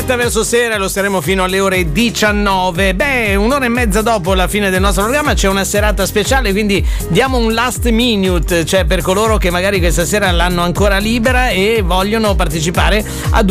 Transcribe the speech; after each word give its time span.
diretta 0.00 0.16
verso 0.16 0.44
sera 0.44 0.78
lo 0.78 0.88
saremo 0.88 1.20
fino 1.20 1.44
alle 1.44 1.60
ore 1.60 1.92
19. 1.92 2.94
Beh, 2.94 3.34
un'ora 3.34 3.66
e 3.66 3.68
mezza 3.68 4.00
dopo 4.00 4.32
la 4.32 4.48
fine 4.48 4.70
del 4.70 4.80
nostro 4.80 5.02
programma 5.02 5.34
c'è 5.34 5.46
una 5.46 5.64
serata 5.64 6.06
speciale, 6.06 6.52
quindi 6.52 6.84
diamo 7.08 7.36
un 7.36 7.52
last 7.52 7.86
minute, 7.90 8.64
cioè 8.64 8.86
per 8.86 9.02
coloro 9.02 9.36
che 9.36 9.50
magari 9.50 9.78
questa 9.78 10.06
sera 10.06 10.30
l'hanno 10.30 10.62
ancora 10.62 10.96
libera 10.96 11.50
e 11.50 11.82
vogliono 11.84 12.34
partecipare 12.34 13.04
ad 13.30 13.50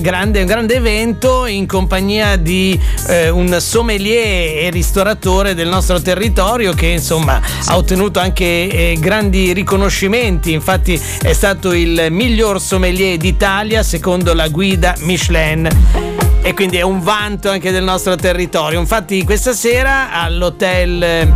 grande, 0.00 0.40
un 0.40 0.46
grande 0.46 0.74
evento 0.74 1.46
in 1.46 1.66
compagnia 1.66 2.36
di 2.36 2.78
eh, 3.08 3.28
un 3.30 3.56
sommelier 3.58 4.66
e 4.66 4.70
ristoratore 4.70 5.54
del 5.54 5.68
nostro 5.68 6.00
territorio 6.00 6.74
che 6.74 6.86
insomma 6.86 7.40
ha 7.66 7.76
ottenuto 7.76 8.20
anche 8.20 8.44
eh, 8.44 8.96
grandi 9.00 9.52
riconoscimenti, 9.52 10.52
infatti 10.52 11.00
è 11.22 11.32
stato 11.32 11.72
il 11.72 12.06
miglior 12.10 12.60
sommelier 12.60 13.16
d'Italia 13.16 13.82
secondo 13.82 14.32
la 14.32 14.46
guida 14.48 14.94
Michelin 15.00 15.87
Hey. 15.92 16.17
E 16.48 16.54
quindi 16.54 16.78
è 16.78 16.82
un 16.82 17.02
vanto 17.02 17.50
anche 17.50 17.70
del 17.70 17.84
nostro 17.84 18.16
territorio. 18.16 18.80
Infatti 18.80 19.22
questa 19.22 19.52
sera 19.52 20.10
all'hotel 20.12 21.02
eh, 21.02 21.28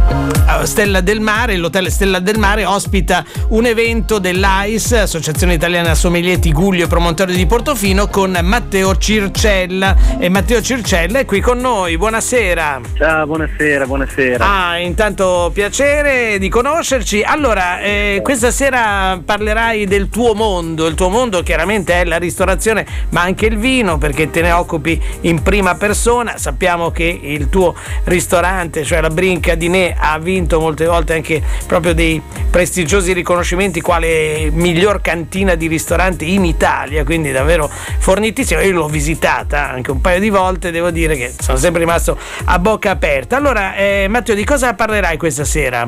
Stella 0.63 1.03
del 1.03 1.21
Mare, 1.21 1.57
l'hotel 1.57 1.91
Stella 1.91 2.19
del 2.19 2.39
Mare 2.39 2.65
ospita 2.65 3.23
un 3.49 3.67
evento 3.67 4.19
dell'AIS, 4.19 4.93
Associazione 4.93 5.53
Italiana 5.53 5.95
Sommelier 5.95 6.39
Tiguglio 6.39 6.85
e 6.85 6.87
Promontorio 6.87 7.35
di 7.35 7.45
Portofino 7.45 8.09
con 8.09 8.39
Matteo 8.43 8.97
Circella 8.97 9.95
e 10.19 10.31
Matteo 10.31 10.63
Circella 10.63 11.19
è 11.19 11.25
qui 11.27 11.41
con 11.41 11.59
noi. 11.59 11.99
Buonasera. 11.99 12.81
Ciao, 12.97 13.27
buonasera, 13.27 13.85
buonasera. 13.85 14.47
Ah, 14.47 14.79
intanto 14.79 15.51
piacere 15.53 16.39
di 16.39 16.49
conoscerci. 16.49 17.23
Allora, 17.23 17.81
eh, 17.81 18.21
questa 18.23 18.51
sera 18.51 19.21
parlerai 19.23 19.85
del 19.85 20.09
tuo 20.09 20.33
mondo, 20.33 20.87
il 20.87 20.95
tuo 20.95 21.11
mondo 21.11 21.43
chiaramente 21.43 22.01
è 22.01 22.05
la 22.05 22.17
ristorazione, 22.17 22.87
ma 23.11 23.21
anche 23.21 23.45
il 23.45 23.59
vino 23.59 23.99
perché 23.99 24.31
te 24.31 24.41
ne 24.41 24.53
occupi 24.53 25.01
in 25.23 25.43
prima 25.43 25.75
persona. 25.75 26.37
Sappiamo 26.37 26.91
che 26.91 27.21
il 27.23 27.49
tuo 27.49 27.75
ristorante, 28.05 28.85
cioè 28.85 29.01
la 29.01 29.11
Brinca 29.11 29.55
di 29.55 29.69
Ne, 29.69 29.95
ha 29.99 30.19
vinto 30.19 30.61
molte 30.61 30.87
volte 30.87 31.15
anche 31.15 31.43
proprio 31.67 31.95
dei 31.95 32.21
prestigiosi 32.51 33.13
riconoscimenti 33.13 33.81
quale 33.81 34.51
miglior 34.51 35.01
cantina 35.01 35.55
di 35.55 35.67
ristoranti 35.67 36.35
in 36.35 36.45
Italia, 36.45 37.05
quindi 37.05 37.31
davvero 37.33 37.69
fornitissimo. 37.69 38.61
Io 38.61 38.73
l'ho 38.73 38.89
visitata 38.89 39.71
anche 39.71 39.91
un 39.91 40.01
paio 40.01 40.21
di 40.21 40.31
volte, 40.31 40.71
devo 40.71 40.91
dire 40.91 41.17
che 41.17 41.33
sono 41.39 41.59
sempre 41.59 41.81
rimasto 41.81 42.19
a 42.45 42.59
bocca 42.59 42.91
aperta. 42.91 43.37
Allora, 43.37 43.75
eh, 43.75 44.07
Matteo, 44.09 44.35
di 44.35 44.45
cosa 44.45 44.75
parlerai 44.75 45.17
questa 45.17 45.45
sera? 45.45 45.87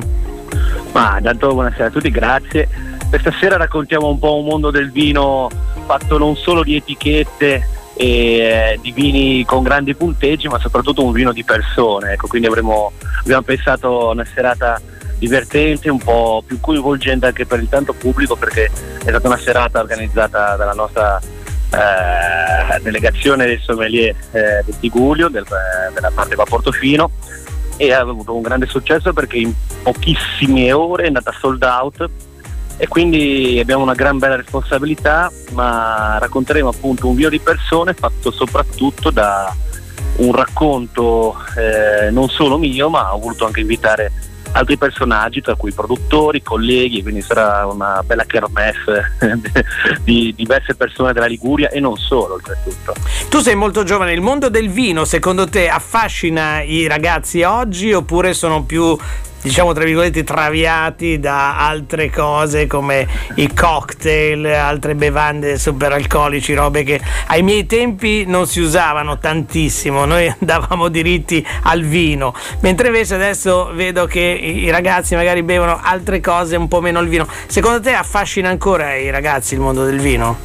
Ma 0.92 1.16
intanto 1.18 1.52
buonasera 1.52 1.86
a 1.86 1.90
tutti, 1.90 2.10
grazie. 2.10 2.68
Questa 3.08 3.32
sera 3.38 3.56
raccontiamo 3.56 4.08
un 4.08 4.18
po' 4.18 4.38
un 4.38 4.44
mondo 4.44 4.70
del 4.70 4.90
vino 4.90 5.50
fatto 5.86 6.18
non 6.18 6.36
solo 6.36 6.62
di 6.62 6.76
etichette 6.76 7.68
e 7.96 8.06
eh, 8.06 8.78
di 8.80 8.92
vini 8.92 9.44
con 9.44 9.62
grandi 9.62 9.94
punteggi 9.94 10.48
ma 10.48 10.58
soprattutto 10.58 11.04
un 11.04 11.12
vino 11.12 11.32
di 11.32 11.44
persone 11.44 12.12
ecco, 12.12 12.26
quindi 12.26 12.48
avremo, 12.48 12.92
abbiamo 13.20 13.42
pensato 13.42 14.08
a 14.08 14.12
una 14.12 14.24
serata 14.24 14.80
divertente, 15.18 15.88
un 15.88 15.98
po' 15.98 16.42
più 16.46 16.60
coinvolgente 16.60 17.26
anche 17.26 17.46
per 17.46 17.60
il 17.60 17.68
tanto 17.68 17.92
pubblico 17.92 18.36
perché 18.36 18.64
è 18.64 19.08
stata 19.08 19.28
una 19.28 19.38
serata 19.38 19.80
organizzata 19.80 20.56
dalla 20.56 20.72
nostra 20.72 21.20
eh, 21.20 22.80
delegazione 22.80 23.46
del 23.46 23.60
sommelier 23.60 24.14
eh, 24.32 24.62
del 24.64 24.78
Tiguglio, 24.80 25.28
del, 25.28 25.44
eh, 25.44 25.92
della 25.92 26.10
parte 26.12 26.34
qua 26.34 26.44
Portofino 26.44 27.10
e 27.76 27.92
ha 27.92 28.00
avuto 28.00 28.34
un 28.34 28.42
grande 28.42 28.66
successo 28.66 29.12
perché 29.12 29.38
in 29.38 29.52
pochissime 29.82 30.72
ore 30.72 31.04
è 31.04 31.06
andata 31.06 31.32
sold 31.38 31.62
out 31.62 32.08
e 32.76 32.88
quindi 32.88 33.58
abbiamo 33.60 33.82
una 33.82 33.94
gran 33.94 34.18
bella 34.18 34.36
responsabilità, 34.36 35.30
ma 35.52 36.18
racconteremo 36.18 36.68
appunto 36.68 37.08
un 37.08 37.14
vino 37.14 37.28
di 37.28 37.38
persone 37.38 37.94
fatto 37.94 38.30
soprattutto 38.30 39.10
da 39.10 39.54
un 40.16 40.32
racconto 40.32 41.36
eh, 41.56 42.10
non 42.10 42.28
solo 42.28 42.58
mio, 42.58 42.88
ma 42.88 43.14
ho 43.14 43.18
voluto 43.18 43.46
anche 43.46 43.60
invitare 43.60 44.12
altri 44.54 44.76
personaggi, 44.76 45.40
tra 45.40 45.54
cui 45.56 45.72
produttori, 45.72 46.42
colleghi, 46.42 47.02
quindi 47.02 47.22
sarà 47.22 47.66
una 47.66 48.02
bella 48.04 48.24
kermesse 48.24 49.16
di 50.02 50.32
diverse 50.36 50.74
persone 50.74 51.12
della 51.12 51.26
Liguria 51.26 51.70
e 51.70 51.80
non 51.80 51.96
solo 51.96 52.34
oltretutto. 52.34 52.94
Tu 53.28 53.40
sei 53.40 53.54
molto 53.54 53.82
giovane, 53.82 54.12
il 54.12 54.20
mondo 54.20 54.48
del 54.48 54.70
vino 54.70 55.04
secondo 55.04 55.48
te 55.48 55.68
affascina 55.68 56.62
i 56.62 56.86
ragazzi 56.86 57.42
oggi 57.42 57.92
oppure 57.92 58.32
sono 58.32 58.62
più 58.64 58.96
diciamo 59.44 59.74
tra 59.74 59.84
virgolette 59.84 60.24
traviati 60.24 61.20
da 61.20 61.58
altre 61.58 62.08
cose 62.08 62.66
come 62.66 63.06
i 63.34 63.52
cocktail, 63.52 64.46
altre 64.46 64.94
bevande 64.94 65.58
super 65.58 65.92
alcolici, 65.92 66.54
robe 66.54 66.82
che 66.82 66.98
ai 67.26 67.42
miei 67.42 67.66
tempi 67.66 68.24
non 68.26 68.46
si 68.46 68.60
usavano 68.60 69.18
tantissimo, 69.18 70.06
noi 70.06 70.32
andavamo 70.40 70.88
diritti 70.88 71.46
al 71.64 71.82
vino, 71.82 72.34
mentre 72.60 72.86
invece 72.86 73.16
adesso 73.16 73.70
vedo 73.74 74.06
che 74.06 74.20
i 74.20 74.70
ragazzi 74.70 75.14
magari 75.14 75.42
bevono 75.42 75.78
altre 75.78 76.20
cose, 76.20 76.56
un 76.56 76.66
po' 76.66 76.80
meno 76.80 77.00
il 77.00 77.08
vino. 77.08 77.28
Secondo 77.46 77.80
te 77.80 77.92
affascina 77.92 78.48
ancora 78.48 78.94
i 78.94 79.10
ragazzi 79.10 79.52
il 79.52 79.60
mondo 79.60 79.84
del 79.84 80.00
vino? 80.00 80.38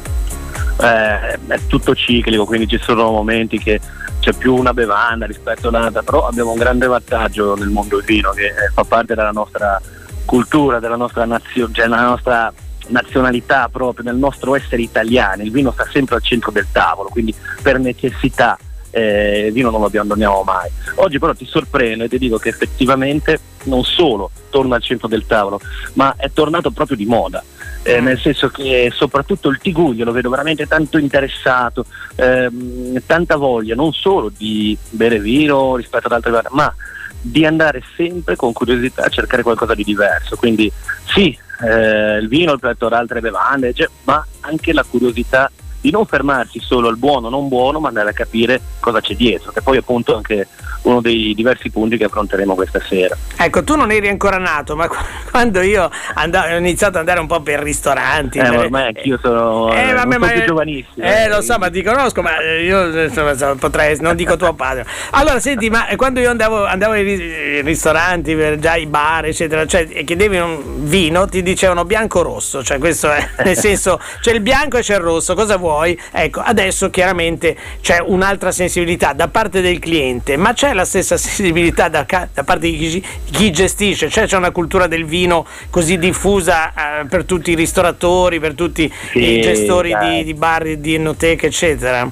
Eh, 0.78 1.38
è 1.46 1.58
tutto 1.66 1.94
ciclico, 1.94 2.44
quindi 2.44 2.66
ci 2.68 2.78
sono 2.78 3.10
momenti 3.10 3.58
che 3.58 3.80
c'è 4.20 4.34
più 4.34 4.54
una 4.54 4.74
bevanda 4.74 5.26
rispetto 5.26 5.68
all'altra, 5.68 6.02
però 6.02 6.28
abbiamo 6.28 6.52
un 6.52 6.58
grande 6.58 6.86
vantaggio 6.86 7.56
nel 7.56 7.68
mondo 7.68 7.96
del 7.96 8.04
vino 8.04 8.30
che 8.30 8.52
fa 8.72 8.84
parte 8.84 9.14
della 9.14 9.30
nostra 9.30 9.80
cultura, 10.26 10.78
della 10.78 10.96
nostra, 10.96 11.24
nazio- 11.24 11.70
cioè 11.72 11.86
della 11.86 12.02
nostra 12.02 12.52
nazionalità 12.88 13.68
proprio, 13.68 14.04
del 14.04 14.16
nostro 14.16 14.54
essere 14.54 14.82
italiani. 14.82 15.44
Il 15.44 15.50
vino 15.50 15.72
sta 15.72 15.86
sempre 15.90 16.16
al 16.16 16.22
centro 16.22 16.50
del 16.50 16.66
tavolo, 16.70 17.08
quindi 17.08 17.34
per 17.62 17.78
necessità 17.78 18.58
eh, 18.90 19.46
il 19.46 19.52
vino 19.52 19.70
non 19.70 19.80
lo 19.80 19.86
abbandoniamo 19.86 20.42
mai. 20.42 20.68
Oggi 20.96 21.18
però 21.18 21.32
ti 21.32 21.46
sorprendo 21.46 22.04
e 22.04 22.08
ti 22.08 22.18
dico 22.18 22.36
che 22.36 22.50
effettivamente 22.50 23.40
non 23.64 23.84
solo 23.84 24.30
torna 24.50 24.76
al 24.76 24.82
centro 24.82 25.08
del 25.08 25.26
tavolo, 25.26 25.60
ma 25.94 26.14
è 26.16 26.30
tornato 26.30 26.70
proprio 26.70 26.96
di 26.96 27.06
moda 27.06 27.42
eh, 27.82 28.00
nel 28.00 28.18
senso 28.18 28.48
che 28.48 28.90
soprattutto 28.94 29.48
il 29.48 29.58
Tiguglio 29.58 30.04
lo 30.04 30.12
vedo 30.12 30.30
veramente 30.30 30.66
tanto 30.66 30.98
interessato, 30.98 31.84
ehm, 32.16 33.00
tanta 33.06 33.36
voglia 33.36 33.74
non 33.74 33.92
solo 33.92 34.30
di 34.36 34.76
bere 34.90 35.18
vino 35.18 35.76
rispetto 35.76 36.06
ad 36.06 36.12
altre 36.12 36.30
bevande, 36.30 36.50
ma 36.52 36.74
di 37.22 37.44
andare 37.44 37.82
sempre 37.96 38.36
con 38.36 38.52
curiosità 38.52 39.04
a 39.04 39.08
cercare 39.08 39.42
qualcosa 39.42 39.74
di 39.74 39.84
diverso. 39.84 40.36
Quindi 40.36 40.70
sì, 41.04 41.36
eh, 41.62 42.16
il 42.18 42.28
vino 42.28 42.52
rispetto 42.52 42.86
ad 42.86 42.92
altre 42.92 43.20
bevande, 43.20 43.72
cioè, 43.72 43.88
ma 44.04 44.24
anche 44.40 44.72
la 44.72 44.84
curiosità 44.88 45.50
di 45.80 45.90
non 45.90 46.06
fermarsi 46.06 46.60
solo 46.60 46.88
al 46.88 46.96
buono 46.96 47.28
non 47.28 47.48
buono, 47.48 47.80
ma 47.80 47.88
andare 47.88 48.10
a 48.10 48.12
capire 48.12 48.60
cosa 48.80 49.00
c'è 49.00 49.14
dietro, 49.14 49.52
che 49.52 49.62
poi 49.62 49.78
appunto 49.78 50.16
anche 50.16 50.46
uno 50.82 51.00
dei 51.00 51.34
diversi 51.34 51.70
punti 51.70 51.96
che 51.96 52.04
affronteremo 52.04 52.54
questa 52.54 52.80
sera. 52.80 53.16
Ecco, 53.36 53.62
tu 53.64 53.76
non 53.76 53.90
eri 53.90 54.08
ancora 54.08 54.38
nato, 54.38 54.76
ma 54.76 54.88
quando 55.30 55.60
io 55.60 55.90
andavo, 56.14 56.54
ho 56.54 56.56
iniziato 56.56 56.94
ad 56.94 57.00
andare 57.00 57.20
un 57.20 57.26
po' 57.26 57.40
per 57.40 57.60
ristoranti. 57.60 58.38
Eh, 58.38 58.42
per... 58.42 58.58
ormai 58.58 58.86
anch'io 58.86 59.18
sono, 59.20 59.72
eh, 59.72 59.92
vabbè, 59.92 60.18
ma, 60.18 60.28
più 60.28 60.44
giovanissimo. 60.44 61.04
Eh, 61.04 61.28
lo 61.28 61.40
so, 61.42 61.58
ma 61.58 61.70
ti 61.70 61.82
conosco, 61.82 62.22
ma 62.22 62.40
io 62.42 63.04
insomma, 63.04 63.34
potrei, 63.56 63.98
non 64.00 64.16
dico 64.16 64.36
tuo 64.36 64.52
padre. 64.54 64.86
Allora, 65.10 65.40
senti, 65.40 65.68
ma 65.68 65.86
quando 65.96 66.20
io 66.20 66.30
andavo, 66.30 66.64
andavo 66.64 66.92
ai 66.92 67.62
ristoranti, 67.62 68.58
già 68.58 68.72
ai 68.72 68.86
bar, 68.86 69.26
eccetera, 69.26 69.66
cioè, 69.66 69.86
e 69.90 70.04
chiedevi 70.04 70.38
un 70.38 70.88
vino, 70.88 71.26
ti 71.26 71.42
dicevano 71.42 71.84
bianco 71.84 72.22
rosso, 72.22 72.62
cioè 72.62 72.78
questo 72.78 73.10
è, 73.10 73.28
nel 73.44 73.56
senso, 73.56 74.00
c'è 74.20 74.32
il 74.32 74.40
bianco 74.40 74.78
e 74.78 74.80
c'è 74.80 74.94
il 74.94 75.00
rosso, 75.00 75.34
cosa 75.34 75.56
vuoi? 75.56 75.69
Ecco, 76.12 76.40
adesso 76.40 76.90
chiaramente 76.90 77.56
c'è 77.80 78.00
un'altra 78.00 78.52
sensibilità 78.52 79.12
da 79.12 79.28
parte 79.28 79.60
del 79.60 79.78
cliente, 79.78 80.36
ma 80.36 80.52
c'è 80.52 80.72
la 80.72 80.84
stessa 80.84 81.16
sensibilità 81.18 81.88
da, 81.88 82.04
da 82.32 82.44
parte 82.44 82.70
di 82.70 82.76
chi, 82.76 83.04
chi, 83.30 83.50
gestisce, 83.50 84.08
cioè 84.08 84.26
c'è 84.26 84.36
una 84.36 84.50
cultura 84.50 84.86
del 84.86 85.04
vino 85.04 85.46
così 85.70 85.98
diffusa 85.98 86.72
eh, 87.00 87.06
per 87.06 87.24
tutti 87.24 87.52
i 87.52 87.54
ristoratori, 87.54 88.40
per 88.40 88.54
tutti 88.54 88.92
sì, 89.12 89.38
i 89.38 89.40
gestori 89.40 89.94
di, 90.00 90.24
di, 90.24 90.34
bar, 90.34 90.76
di 90.76 90.94
enoteche, 90.94 91.46
eccetera. 91.46 92.08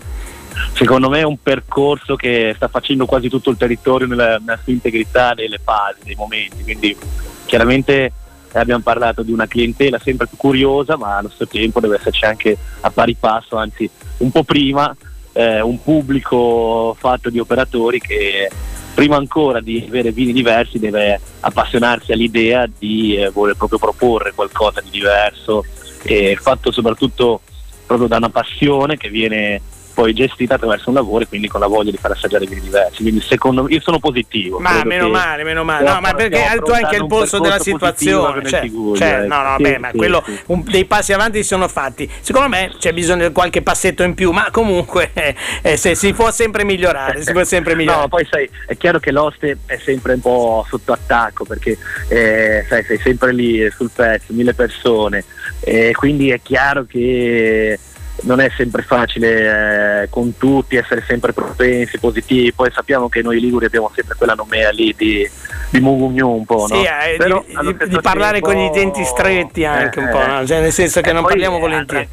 Secondo 0.72 1.08
me 1.08 1.20
è 1.20 1.24
un 1.24 1.40
percorso 1.40 2.16
che 2.16 2.52
sta 2.56 2.68
facendo 2.68 3.06
quasi 3.06 3.28
tutto 3.28 3.50
il 3.50 3.56
territorio 3.56 4.06
nella, 4.06 4.38
nella 4.38 4.58
sua 4.62 4.72
integrità, 4.72 5.32
nelle 5.32 5.58
fasi, 5.62 6.00
nei 6.04 6.14
momenti, 6.16 6.62
quindi 6.62 6.96
chiaramente 7.44 8.12
abbiamo 8.52 8.82
parlato 8.82 9.22
di 9.22 9.32
una 9.32 9.46
clientela 9.46 9.98
sempre 9.98 10.26
più 10.26 10.36
curiosa, 10.36 10.96
ma 10.96 11.16
allo 11.16 11.28
stesso 11.28 11.48
tempo 11.48 11.80
deve 11.80 11.96
esserci 11.96 12.24
anche 12.24 12.56
a 12.80 12.90
pari 12.90 13.14
passo, 13.14 13.56
anzi 13.56 13.88
un 14.18 14.30
po' 14.30 14.44
prima, 14.44 14.94
eh, 15.32 15.60
un 15.60 15.82
pubblico 15.82 16.96
fatto 16.98 17.30
di 17.30 17.38
operatori 17.38 18.00
che 18.00 18.50
prima 18.94 19.16
ancora 19.16 19.60
di 19.60 19.84
avere 19.86 20.10
vini 20.10 20.32
diversi 20.32 20.78
deve 20.78 21.20
appassionarsi 21.40 22.10
all'idea 22.10 22.66
di 22.66 23.16
eh, 23.16 23.30
voler 23.30 23.54
proprio 23.54 23.78
proporre 23.78 24.32
qualcosa 24.34 24.80
di 24.80 24.90
diverso. 24.90 25.64
E 26.02 26.36
fatto 26.40 26.70
soprattutto 26.70 27.40
proprio 27.86 28.08
da 28.08 28.16
una 28.16 28.30
passione 28.30 28.96
che 28.96 29.08
viene 29.08 29.60
poi 29.98 30.14
gestita 30.14 30.54
attraverso 30.54 30.90
un 30.90 30.94
lavoro 30.94 31.24
e 31.24 31.26
quindi 31.26 31.48
con 31.48 31.58
la 31.58 31.66
voglia 31.66 31.90
di 31.90 31.96
far 31.96 32.12
assaggiare 32.12 32.46
vini 32.46 32.60
diversi. 32.60 33.02
Quindi 33.02 33.20
secondo 33.20 33.64
me 33.64 33.72
io 33.72 33.80
sono 33.80 33.98
positivo. 33.98 34.60
Ma 34.60 34.84
meno 34.84 35.08
male, 35.08 35.42
meno 35.42 35.64
male. 35.64 35.90
No, 35.90 35.98
ma 36.00 36.14
perché 36.14 36.38
tu 36.64 36.70
hai 36.70 36.84
anche 36.84 36.96
il 36.98 37.06
polso 37.08 37.40
della 37.40 37.58
situazione. 37.58 38.48
Cioè, 38.48 38.62
Liguria, 38.62 39.04
cioè, 39.04 39.26
no, 39.26 39.42
no, 39.42 39.54
sì, 39.56 39.62
beh, 39.64 39.78
ma 39.78 39.90
quello 39.90 40.22
sì. 40.24 40.38
Un, 40.46 40.62
dei 40.62 40.84
passi 40.84 41.12
avanti 41.12 41.38
si 41.38 41.48
sono 41.48 41.66
fatti. 41.66 42.08
Secondo 42.20 42.48
me 42.48 42.70
c'è 42.78 42.92
bisogno 42.92 43.26
di 43.26 43.34
qualche 43.34 43.60
passetto 43.60 44.04
in 44.04 44.14
più, 44.14 44.30
ma 44.30 44.50
comunque 44.52 45.10
eh, 45.14 45.34
eh, 45.62 45.76
se, 45.76 45.96
si 45.96 46.12
può 46.12 46.30
sempre 46.30 46.62
migliorare. 46.62 47.20
si 47.20 47.32
può 47.32 47.42
sempre 47.42 47.74
migliorare. 47.76 48.02
No, 48.02 48.08
poi 48.08 48.24
sai, 48.30 48.48
è 48.68 48.76
chiaro 48.76 49.00
che 49.00 49.10
l'oste 49.10 49.58
è 49.66 49.78
sempre 49.78 50.12
un 50.12 50.20
po' 50.20 50.64
sotto 50.68 50.92
attacco 50.92 51.44
perché 51.44 51.76
eh, 52.06 52.64
sai, 52.68 52.84
sei 52.84 52.98
sempre 52.98 53.32
lì 53.32 53.68
sul 53.72 53.90
pezzo, 53.92 54.32
mille 54.32 54.54
persone. 54.54 55.24
E 55.58 55.90
quindi 55.90 56.30
è 56.30 56.40
chiaro 56.40 56.84
che 56.84 57.76
non 58.22 58.40
è 58.40 58.50
sempre 58.56 58.82
facile 58.82 60.02
eh, 60.02 60.08
con 60.08 60.36
tutti 60.36 60.76
essere 60.76 61.04
sempre 61.06 61.32
propensi, 61.32 61.98
positivi, 61.98 62.52
poi 62.52 62.70
sappiamo 62.72 63.08
che 63.08 63.22
noi 63.22 63.40
Liguri 63.40 63.66
abbiamo 63.66 63.90
sempre 63.94 64.16
quella 64.16 64.34
nomea 64.34 64.70
lì 64.70 64.94
di, 64.96 65.28
di 65.70 65.80
Mugugnu 65.80 66.28
un 66.28 66.44
po', 66.44 66.66
sì, 66.66 66.74
no? 66.74 66.80
eh, 66.80 67.16
Però, 67.16 67.44
di, 67.46 67.76
di, 67.88 67.98
parlare 68.00 68.40
tempo, 68.40 68.48
con 68.48 68.58
i 68.58 68.70
denti 68.70 69.04
stretti 69.04 69.64
anche 69.64 70.00
eh, 70.00 70.02
un 70.02 70.10
po', 70.10 70.26
no? 70.26 70.46
cioè, 70.46 70.60
nel 70.60 70.72
senso 70.72 71.00
che 71.00 71.12
non 71.12 71.22
poi, 71.22 71.32
parliamo 71.32 71.58
volentieri. 71.58 72.08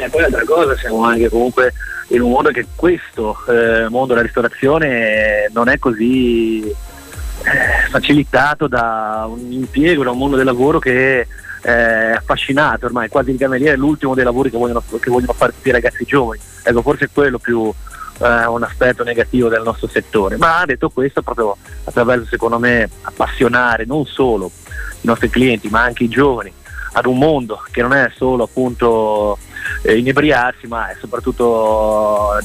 Eh, 0.00 0.08
poi 0.08 0.20
l'altra 0.22 0.44
cosa, 0.44 0.76
siamo 0.76 1.04
anche 1.04 1.28
comunque 1.28 1.72
in 2.08 2.20
un 2.20 2.30
mondo 2.30 2.50
che 2.50 2.66
questo 2.74 3.36
eh, 3.48 3.88
mondo 3.88 4.08
della 4.08 4.22
ristorazione 4.22 5.48
non 5.52 5.68
è 5.68 5.78
così 5.78 6.90
eh, 7.44 7.88
facilitato 7.90 8.66
da 8.66 9.26
un 9.28 9.52
impiego, 9.52 10.04
da 10.04 10.10
un 10.10 10.18
mondo 10.18 10.36
del 10.36 10.44
lavoro 10.44 10.78
che 10.78 11.26
eh, 11.62 11.72
affascinato 12.12 12.86
ormai, 12.86 13.08
quasi 13.08 13.30
il 13.30 13.38
cameriere 13.38 13.74
è 13.74 13.76
l'ultimo 13.76 14.14
dei 14.14 14.24
lavori 14.24 14.50
che 14.50 14.58
vogliono, 14.58 14.82
che 15.00 15.10
vogliono 15.10 15.32
fare 15.32 15.52
tutti 15.52 15.68
i 15.68 15.72
ragazzi 15.72 16.04
giovani. 16.04 16.40
Ecco, 16.62 16.82
forse 16.82 17.06
è 17.06 17.08
quello 17.12 17.38
più 17.38 17.72
eh, 18.18 18.46
un 18.46 18.62
aspetto 18.62 19.04
negativo 19.04 19.48
del 19.48 19.62
nostro 19.62 19.88
settore. 19.88 20.36
Ma 20.36 20.64
detto 20.64 20.90
questo, 20.90 21.22
proprio 21.22 21.56
attraverso 21.84 22.26
secondo 22.26 22.58
me 22.58 22.88
appassionare 23.02 23.84
non 23.84 24.06
solo 24.06 24.50
i 25.00 25.06
nostri 25.06 25.30
clienti, 25.30 25.68
ma 25.68 25.82
anche 25.82 26.04
i 26.04 26.08
giovani 26.08 26.52
ad 26.94 27.06
un 27.06 27.18
mondo 27.18 27.62
che 27.70 27.80
non 27.80 27.92
è 27.92 28.10
solo 28.14 28.44
appunto 28.44 29.38
eh, 29.82 29.96
inebriarsi, 29.96 30.66
ma 30.66 30.90
è 30.90 30.96
soprattutto 31.00 32.38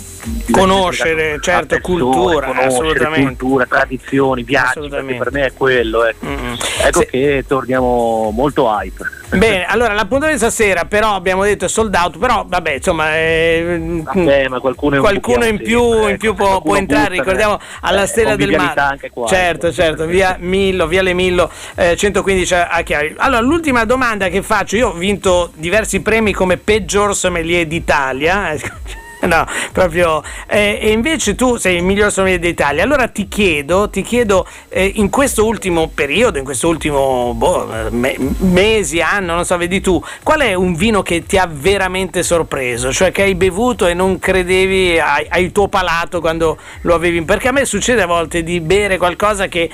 conoscere 0.51 1.39
certo 1.41 1.75
persone, 1.75 2.00
cultura, 2.00 2.47
conoscere 2.47 3.21
cultura, 3.24 3.65
tradizioni, 3.65 4.44
viaggi, 4.44 4.88
per 4.89 5.31
me 5.31 5.45
è 5.45 5.53
quello. 5.53 6.06
Ecco, 6.06 6.25
mm-hmm. 6.25 6.53
ecco 6.83 7.00
Se... 7.00 7.06
che 7.07 7.44
torniamo 7.47 8.31
molto 8.31 8.68
hype. 8.68 9.18
Bene, 9.29 9.65
allora 9.65 9.94
l'appuntamento 9.94 10.39
stasera 10.39 10.85
però 10.85 11.13
abbiamo 11.13 11.44
detto 11.44 11.65
è 11.65 11.68
sold 11.68 11.94
out, 11.94 12.18
però 12.18 12.45
vabbè 12.47 12.75
insomma 12.75 13.18
eh, 13.18 14.01
vabbè, 14.01 14.47
ma 14.47 14.59
qualcuno, 14.59 15.01
qualcuno 15.01 15.45
in 15.45 15.57
più, 15.57 15.81
ecco, 15.81 16.07
in 16.07 16.18
più 16.18 16.33
può, 16.33 16.62
può 16.62 16.77
entrare, 16.77 17.09
ricordiamo 17.18 17.59
alla 17.81 18.03
eh, 18.03 18.07
Stella 18.07 18.35
del 18.38 18.56
Mare. 18.56 19.00
Certo, 19.27 19.74
certo, 19.74 20.06
via 20.06 20.38
Millo, 20.39 20.88
via 20.88 21.01
Le 21.01 21.12
Millo 21.12 21.51
eh, 21.75 21.97
115 21.97 22.53
a 22.53 22.81
Chiari. 22.83 23.15
Allora 23.18 23.41
l'ultima 23.41 23.83
domanda 23.83 24.29
che 24.29 24.41
faccio, 24.41 24.77
io 24.77 24.89
ho 24.89 24.94
vinto 24.94 25.51
diversi 25.56 26.01
premi 26.01 26.31
come 26.31 26.56
peggior 26.56 27.13
sommelier 27.17 27.65
d'Italia. 27.65 28.55
No, 29.27 29.45
proprio. 29.71 30.23
Eh, 30.47 30.79
e 30.81 30.91
invece 30.91 31.35
tu 31.35 31.57
sei 31.57 31.77
il 31.77 31.83
miglior 31.83 32.11
sommelier 32.11 32.39
d'Italia. 32.39 32.83
Allora 32.83 33.07
ti 33.07 33.27
chiedo, 33.27 33.89
ti 33.89 34.01
chiedo 34.01 34.47
eh, 34.69 34.91
in 34.95 35.09
questo 35.09 35.45
ultimo 35.45 35.89
periodo, 35.93 36.37
in 36.37 36.43
questo 36.43 36.67
ultimo 36.67 37.33
boh, 37.33 37.89
me, 37.89 38.15
mesi, 38.39 39.01
anno, 39.01 39.33
non 39.33 39.45
so, 39.45 39.57
vedi 39.57 39.81
tu, 39.81 40.01
qual 40.23 40.41
è 40.41 40.53
un 40.53 40.75
vino 40.75 41.01
che 41.01 41.25
ti 41.25 41.37
ha 41.37 41.47
veramente 41.51 42.23
sorpreso? 42.23 42.93
Cioè 42.93 43.11
che 43.11 43.23
hai 43.23 43.35
bevuto 43.35 43.87
e 43.87 43.93
non 43.93 44.19
credevi 44.19 44.99
al 44.99 45.51
tuo 45.51 45.67
palato 45.67 46.21
quando 46.21 46.57
lo 46.81 46.93
avevi. 46.93 47.21
Perché 47.23 47.49
a 47.49 47.51
me 47.51 47.65
succede 47.65 48.03
a 48.03 48.07
volte 48.07 48.43
di 48.43 48.59
bere 48.61 48.97
qualcosa 48.97 49.47
che 49.47 49.69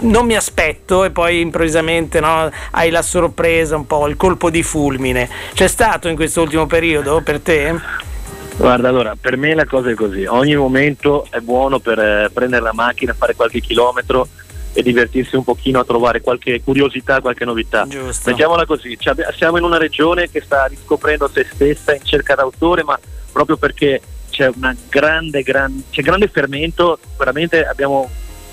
non 0.00 0.24
mi 0.24 0.36
aspetto 0.36 1.04
e 1.04 1.10
poi 1.10 1.40
improvvisamente 1.40 2.20
no, 2.20 2.50
hai 2.70 2.90
la 2.90 3.02
sorpresa, 3.02 3.76
un 3.76 3.86
po' 3.86 4.06
il 4.06 4.16
colpo 4.16 4.50
di 4.50 4.62
fulmine. 4.62 5.28
C'è 5.52 5.68
stato 5.68 6.08
in 6.08 6.16
questo 6.16 6.42
ultimo 6.42 6.66
periodo 6.66 7.20
per 7.22 7.40
te? 7.40 8.12
Guarda, 8.56 8.88
allora, 8.88 9.16
per 9.20 9.36
me 9.36 9.54
la 9.54 9.66
cosa 9.66 9.90
è 9.90 9.94
così, 9.94 10.24
ogni 10.24 10.54
momento 10.54 11.26
è 11.28 11.40
buono 11.40 11.80
per 11.80 11.98
eh, 11.98 12.30
prendere 12.32 12.62
la 12.62 12.72
macchina, 12.72 13.12
fare 13.12 13.34
qualche 13.34 13.60
chilometro 13.60 14.28
e 14.72 14.82
divertirsi 14.82 15.36
un 15.36 15.44
pochino 15.44 15.80
a 15.80 15.84
trovare 15.84 16.20
qualche 16.20 16.62
curiosità, 16.62 17.20
qualche 17.20 17.44
novità. 17.44 17.86
Giusto. 17.86 18.30
Mettiamola 18.30 18.64
così, 18.64 18.96
siamo 19.36 19.58
in 19.58 19.64
una 19.64 19.78
regione 19.78 20.30
che 20.30 20.40
sta 20.40 20.66
riscoprendo 20.66 21.28
se 21.28 21.46
stessa 21.52 21.94
in 21.94 22.04
cerca 22.04 22.34
d'autore, 22.34 22.84
ma 22.84 22.98
proprio 23.32 23.56
perché 23.56 24.00
c'è, 24.30 24.50
grande, 24.88 25.42
gran, 25.42 25.84
c'è 25.90 26.02
grande 26.02 26.28
fermento, 26.28 26.98
veramente 27.16 27.64
abbiamo 27.66 28.08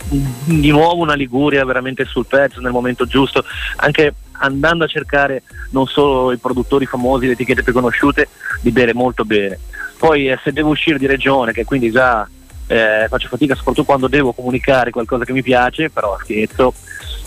di 0.10 0.70
nuovo 0.70 1.02
una 1.02 1.14
Liguria 1.14 1.64
veramente 1.64 2.06
sul 2.06 2.26
pezzo 2.26 2.60
nel 2.60 2.72
momento 2.72 3.06
giusto, 3.06 3.44
anche 3.78 4.14
andando 4.34 4.84
a 4.84 4.88
cercare 4.88 5.44
non 5.72 5.88
solo 5.88 6.32
i 6.32 6.38
produttori 6.38 6.86
famosi, 6.86 7.28
le 7.28 7.34
etichette 7.34 7.64
più 7.64 7.74
conosciute, 7.74 8.28
di 8.62 8.72
bere 8.72 8.94
molto 8.94 9.24
bene. 9.24 9.60
Poi 10.02 10.30
eh, 10.30 10.40
se 10.42 10.52
devo 10.52 10.72
uscire 10.72 10.98
di 10.98 11.06
regione, 11.06 11.52
che 11.52 11.64
quindi 11.64 11.92
già 11.92 12.28
eh, 12.66 13.06
faccio 13.08 13.28
fatica 13.28 13.54
soprattutto 13.54 13.86
quando 13.86 14.08
devo 14.08 14.34
comunicare 14.34 14.90
qualcosa 14.90 15.26
che 15.26 15.32
mi 15.32 15.44
piace, 15.44 15.92
però 15.92 16.18
scherzo, 16.20 16.74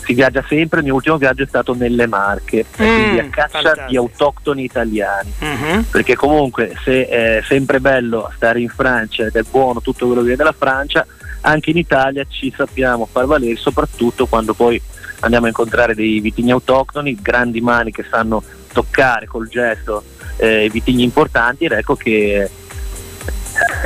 si 0.03 0.13
viaggia 0.13 0.43
sempre, 0.45 0.79
il 0.79 0.83
mio 0.83 0.95
ultimo 0.95 1.15
viaggio 1.15 1.43
è 1.43 1.47
stato 1.47 1.73
nelle 1.73 2.05
Marche, 2.05 2.65
mm, 2.65 2.73
quindi 2.75 3.19
a 3.19 3.29
caccia 3.29 3.61
fantastico. 3.61 3.87
di 3.87 3.95
autoctoni 3.95 4.63
italiani, 4.65 5.31
mm-hmm. 5.41 5.81
perché 5.89 6.15
comunque 6.17 6.75
se 6.83 7.07
è 7.07 7.41
sempre 7.45 7.79
bello 7.79 8.29
stare 8.35 8.59
in 8.59 8.67
Francia 8.67 9.23
ed 9.23 9.35
è 9.37 9.43
buono 9.49 9.79
tutto 9.79 10.07
quello 10.07 10.19
che 10.19 10.27
viene 10.27 10.43
dalla 10.43 10.55
Francia, 10.57 11.07
anche 11.41 11.69
in 11.69 11.77
Italia 11.77 12.25
ci 12.27 12.53
sappiamo 12.53 13.07
far 13.09 13.25
valere, 13.25 13.55
soprattutto 13.55 14.25
quando 14.25 14.53
poi 14.53 14.81
andiamo 15.21 15.45
a 15.45 15.47
incontrare 15.47 15.95
dei 15.95 16.19
vitigni 16.19 16.51
autoctoni, 16.51 17.17
grandi 17.21 17.61
mani 17.61 17.91
che 17.91 18.03
sanno 18.03 18.43
toccare 18.73 19.27
col 19.27 19.47
gesto 19.47 20.03
eh, 20.37 20.69
vitigni 20.69 21.03
importanti 21.03 21.63
ed 21.63 21.71
ecco 21.71 21.95
che 21.95 22.49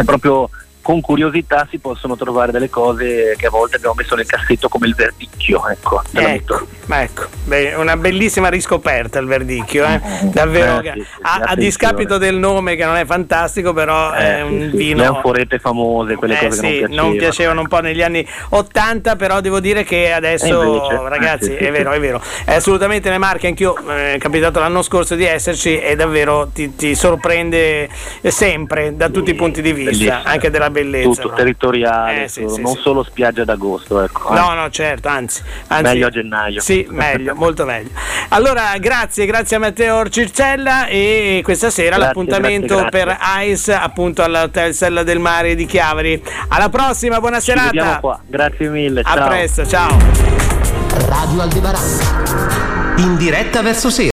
proprio 0.04 0.50
con 0.90 1.02
curiosità 1.02 1.68
si 1.70 1.78
possono 1.78 2.16
trovare 2.16 2.52
delle 2.52 2.68
cose 2.68 3.36
che 3.38 3.46
a 3.46 3.52
volte 3.52 3.76
abbiamo 3.76 3.94
messo 3.96 4.16
nel 4.16 4.26
cassetto 4.26 4.70
come 4.70 4.88
il 4.88 4.96
verdicchio. 4.96 5.68
Ecco, 5.68 6.02
ecco, 6.14 6.66
ecco. 6.88 7.28
Beh, 7.44 7.76
una 7.76 7.96
bellissima 7.96 8.48
riscoperta 8.48 9.20
il 9.20 9.28
verdicchio, 9.28 9.86
eh? 9.86 10.02
davvero. 10.24 10.80
Eh, 10.80 10.94
sì, 10.96 11.02
sì, 11.02 11.08
a, 11.22 11.42
a, 11.46 11.56
discapito 11.56 12.18
del 12.18 12.38
nome 12.38 12.76
che 12.76 12.86
non 12.86 12.96
è 12.96 13.06
fantastico, 13.06 13.72
però 13.72 14.16
eh, 14.16 14.38
è 14.38 14.42
un 14.42 14.70
sì, 14.72 14.78
vino. 14.78 15.02
Le 15.02 15.06
anforette 15.06 15.60
famose, 15.60 16.16
quelle 16.16 16.40
eh, 16.40 16.48
cose 16.48 16.62
che 16.62 16.68
non 16.68 16.80
piacevano. 16.80 17.08
non 17.08 17.18
piacevano 17.18 17.62
un 17.62 17.68
po' 17.68 17.80
negli 17.82 18.02
anni 18.02 18.28
80, 18.50 19.16
però 19.16 19.42
devo 19.42 19.60
dire 19.60 19.84
che 19.84 20.12
adesso, 20.12 20.64
invece, 20.64 20.94
eh, 20.94 21.10
ragazzi, 21.10 21.54
è 21.54 21.72
vero, 21.72 21.92
è 21.92 22.00
vero. 22.00 22.20
È 22.44 22.56
assolutamente 22.56 23.12
le 23.12 23.20
marche, 23.20 23.46
anch'io 23.46 23.76
eh, 23.90 24.16
è 24.16 24.18
capitato 24.18 24.60
l'anno 24.60 24.82
scorso 24.82 25.14
di 25.14 25.26
esserci 25.26 25.80
e 25.80 25.96
davvero 25.96 26.50
ti, 26.52 26.76
ti 26.76 26.96
sorprende 26.96 27.90
sempre 28.24 28.96
da 28.96 29.10
tutti 29.10 29.30
i 29.30 29.36
punti 29.36 29.62
di 29.62 29.72
vista, 29.72 29.92
Bellissimo. 29.92 30.22
anche 30.24 30.50
della 30.50 30.66
bellezza. 30.66 30.78
Tutto 30.84 31.30
no? 31.30 31.36
territoriale, 31.36 32.24
eh, 32.24 32.28
sì, 32.28 32.46
sì, 32.48 32.62
non 32.62 32.76
sì. 32.76 32.82
solo 32.82 33.04
spiaggia 33.04 33.44
d'agosto. 33.44 34.02
Ecco, 34.02 34.34
no, 34.34 34.54
no, 34.54 34.70
certo, 34.70 35.08
anzi, 35.08 35.42
anzi, 35.68 35.84
Meglio 35.84 36.08
a 36.08 36.10
gennaio. 36.10 36.62
Sì, 36.62 36.86
meglio, 36.90 37.34
molto 37.40 37.66
meglio. 37.66 37.90
Allora, 38.30 38.78
grazie, 38.80 39.26
grazie 39.26 39.58
a 39.58 39.60
Matteo 39.60 40.08
Circella 40.10 40.88
e 40.88 41.42
questa 41.44 41.70
sera 41.70 41.96
grazie, 41.96 42.06
l'appuntamento 42.06 42.76
grazie, 42.76 43.04
grazie. 43.04 43.18
per 43.18 43.48
ICE 43.50 43.74
appunto 43.74 44.24
all'Hotel 44.24 44.74
Sella 44.74 45.04
del 45.04 45.20
Mare 45.20 45.56
di 45.56 45.66
Chiavari. 45.66 46.22
Alla 46.50 46.70
prossima, 46.70 47.20
buona 47.20 47.40
Ci 47.40 47.52
serata. 47.52 48.00
Qua. 48.00 48.20
Grazie 48.26 48.70
mille. 48.70 49.02
A 49.04 49.16
ciao. 49.16 49.28
presto, 49.28 49.66
ciao. 49.66 49.98
Radio 51.08 51.42
Aldebaran. 51.42 52.98
In 52.98 53.16
diretta 53.16 53.62
verso 53.62 53.90
sera. 53.90 54.08